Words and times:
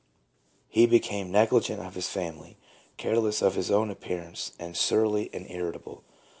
He 0.67 0.87
became 0.87 1.29
negligent 1.31 1.79
of 1.79 1.93
his 1.93 2.09
family, 2.09 2.57
careless 2.97 3.43
of 3.43 3.53
his 3.53 3.69
own 3.69 3.91
appear 3.91 4.23
ance, 4.23 4.51
and 4.57 4.75
surly 4.75 5.29
and 5.31 5.45
irritable. 5.47 6.03